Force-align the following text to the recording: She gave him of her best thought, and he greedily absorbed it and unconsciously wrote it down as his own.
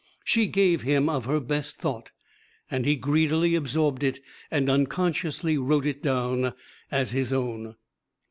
She 0.23 0.47
gave 0.47 0.81
him 0.81 1.07
of 1.09 1.25
her 1.25 1.39
best 1.39 1.75
thought, 1.77 2.09
and 2.71 2.85
he 2.87 2.95
greedily 2.95 3.53
absorbed 3.53 4.01
it 4.01 4.19
and 4.49 4.67
unconsciously 4.67 5.59
wrote 5.59 5.85
it 5.85 6.01
down 6.01 6.53
as 6.89 7.11
his 7.11 7.31
own. 7.31 7.75